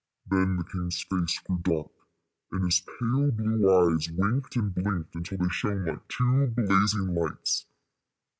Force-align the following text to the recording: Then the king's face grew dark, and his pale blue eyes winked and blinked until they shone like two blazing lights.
Then 0.31 0.57
the 0.57 0.63
king's 0.63 0.99
face 1.03 1.37
grew 1.45 1.59
dark, 1.61 1.91
and 2.51 2.65
his 2.65 2.79
pale 2.79 3.29
blue 3.29 3.71
eyes 3.93 4.09
winked 4.09 4.55
and 4.55 4.73
blinked 4.73 5.13
until 5.13 5.37
they 5.37 5.49
shone 5.49 5.85
like 5.85 6.07
two 6.07 6.47
blazing 6.47 7.13
lights. 7.13 7.67